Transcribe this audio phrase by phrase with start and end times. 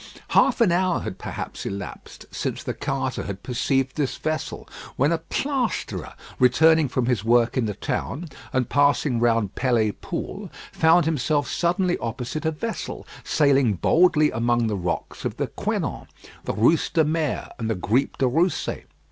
[0.29, 5.19] Half an hour had perhaps elapsed since the carter had perceived this vessel, when a
[5.19, 11.47] plasterer returning from his work in the town, and passing round Pelée Pool, found himself
[11.47, 16.07] suddenly opposite a vessel sailing boldly among the rocks of the Quenon,
[16.45, 18.69] the Rousse de Mer, and the Gripe de Rousse.